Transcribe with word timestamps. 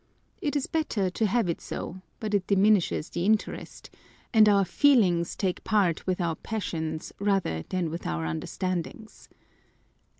It 0.41 0.55
is 0.55 0.65
better 0.65 1.11
to 1.11 1.25
have 1.27 1.47
it 1.47 1.61
so, 1.61 2.01
but 2.19 2.33
it 2.33 2.47
diminishes 2.47 3.07
the 3.11 3.23
interest; 3.23 3.91
and 4.33 4.49
our 4.49 4.65
feelings 4.65 5.35
take 5.35 5.63
part 5.63 6.07
with 6.07 6.19
our 6.19 6.37
passions 6.37 7.13
rather 7.19 7.61
than 7.69 7.91
with 7.91 8.07
our 8.07 8.25
understandings. 8.25 9.29